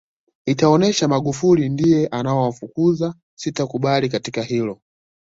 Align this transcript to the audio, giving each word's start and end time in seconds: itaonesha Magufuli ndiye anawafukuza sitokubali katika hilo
itaonesha 0.45 1.07
Magufuli 1.07 1.69
ndiye 1.69 2.07
anawafukuza 2.07 3.13
sitokubali 3.35 4.09
katika 4.09 4.43
hilo 4.43 4.81